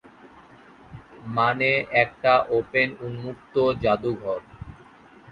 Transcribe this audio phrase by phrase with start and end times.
[1.35, 1.69] মানে
[2.03, 4.41] একটা ওপেন উন্মুক্ত জাদুঘর’।